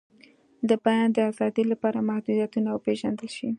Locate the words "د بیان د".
0.69-1.17